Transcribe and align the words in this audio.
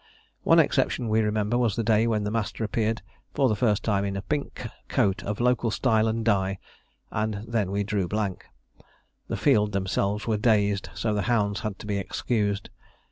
One 0.41 0.57
exception 0.57 1.09
we 1.09 1.21
remember 1.21 1.59
was 1.59 1.75
the 1.75 1.83
day 1.83 2.07
when 2.07 2.23
the 2.23 2.31
master 2.31 2.63
appeared 2.63 3.03
for 3.35 3.47
the 3.47 3.55
first 3.55 3.83
time 3.83 4.03
in 4.03 4.17
a 4.17 4.23
pink 4.23 4.65
coat 4.89 5.21
of 5.23 5.39
local 5.39 5.69
style 5.69 6.07
and 6.07 6.25
dye, 6.25 6.57
and 7.11 7.45
then 7.47 7.69
we 7.69 7.83
drew 7.83 8.07
blank. 8.07 8.47
The 9.27 9.37
field 9.37 9.73
themselves 9.73 10.25
were 10.25 10.37
dazed, 10.37 10.89
so 10.95 11.13
the 11.13 11.21
hounds 11.29 11.59
had 11.59 11.77
to 11.77 11.85
be 11.85 11.99
excused. 11.99 12.71